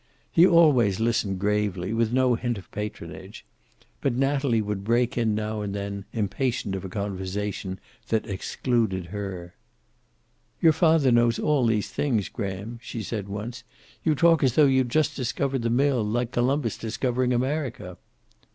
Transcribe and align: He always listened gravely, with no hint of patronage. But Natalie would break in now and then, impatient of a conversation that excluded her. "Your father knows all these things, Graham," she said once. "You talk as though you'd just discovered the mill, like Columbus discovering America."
He 0.31 0.47
always 0.47 0.99
listened 0.99 1.37
gravely, 1.37 1.93
with 1.93 2.11
no 2.11 2.33
hint 2.33 2.57
of 2.57 2.71
patronage. 2.71 3.45
But 4.01 4.15
Natalie 4.15 4.59
would 4.59 4.83
break 4.83 5.15
in 5.15 5.35
now 5.35 5.61
and 5.61 5.75
then, 5.75 6.05
impatient 6.11 6.73
of 6.73 6.83
a 6.83 6.89
conversation 6.89 7.79
that 8.07 8.25
excluded 8.25 9.05
her. 9.13 9.53
"Your 10.59 10.73
father 10.73 11.11
knows 11.11 11.37
all 11.37 11.67
these 11.67 11.91
things, 11.91 12.29
Graham," 12.29 12.79
she 12.81 13.03
said 13.03 13.27
once. 13.29 13.63
"You 14.03 14.15
talk 14.15 14.41
as 14.43 14.55
though 14.55 14.65
you'd 14.65 14.89
just 14.89 15.15
discovered 15.15 15.61
the 15.61 15.69
mill, 15.69 16.03
like 16.03 16.31
Columbus 16.31 16.79
discovering 16.79 17.31
America." 17.31 17.99